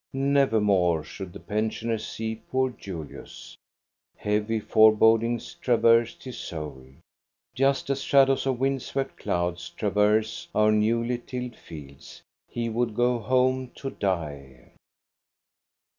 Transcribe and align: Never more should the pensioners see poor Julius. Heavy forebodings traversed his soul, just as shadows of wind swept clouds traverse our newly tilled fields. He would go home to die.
Never 0.13 0.59
more 0.59 1.03
should 1.03 1.31
the 1.31 1.39
pensioners 1.39 2.07
see 2.07 2.33
poor 2.49 2.71
Julius. 2.71 3.55
Heavy 4.17 4.59
forebodings 4.59 5.53
traversed 5.53 6.23
his 6.23 6.39
soul, 6.39 6.83
just 7.53 7.87
as 7.91 8.01
shadows 8.01 8.47
of 8.47 8.59
wind 8.59 8.81
swept 8.81 9.15
clouds 9.17 9.69
traverse 9.69 10.47
our 10.55 10.71
newly 10.71 11.19
tilled 11.19 11.55
fields. 11.55 12.23
He 12.49 12.67
would 12.67 12.95
go 12.95 13.19
home 13.19 13.69
to 13.75 13.91
die. 13.91 14.71